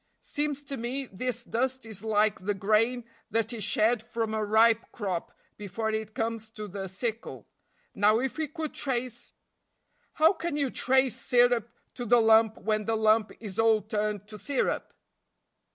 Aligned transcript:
Seems 0.23 0.63
to 0.63 0.77
me 0.77 1.05
this 1.13 1.43
dust 1.45 1.85
is 1.85 2.03
like 2.03 2.39
the 2.39 2.55
grain 2.55 3.05
that 3.29 3.53
is 3.53 3.63
shed 3.63 4.01
from 4.01 4.33
a 4.33 4.43
ripe 4.43 4.91
crop 4.91 5.31
before 5.57 5.91
it 5.91 6.15
comes 6.15 6.49
to 6.49 6.67
the 6.67 6.87
sickle. 6.89 7.47
Now 7.93 8.17
if 8.19 8.39
we 8.39 8.47
could 8.47 8.73
trace" 8.73 9.31
"How 10.13 10.33
can 10.33 10.57
you 10.57 10.71
trace 10.71 11.15
syrup 11.17 11.69
to 11.93 12.05
the 12.05 12.19
lump 12.19 12.57
when 12.57 12.85
the 12.85 12.97
lump 12.97 13.29
is 13.39 13.59
all 13.59 13.83
turned 13.83 14.27
to 14.29 14.39
syrup?" 14.39 14.91